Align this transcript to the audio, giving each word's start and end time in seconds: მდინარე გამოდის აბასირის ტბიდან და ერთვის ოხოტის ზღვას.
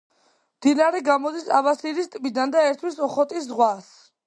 მდინარე 0.61 1.01
გამოდის 1.09 1.51
აბასირის 1.59 2.11
ტბიდან 2.17 2.57
და 2.57 2.65
ერთვის 2.73 3.01
ოხოტის 3.11 3.49
ზღვას. 3.53 3.95